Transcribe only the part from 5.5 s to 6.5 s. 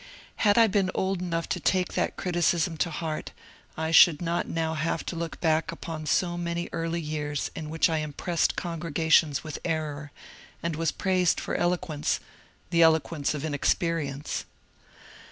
upon so